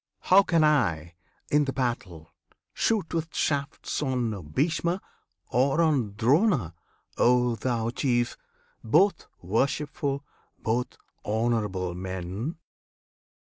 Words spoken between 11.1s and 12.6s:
honourable men?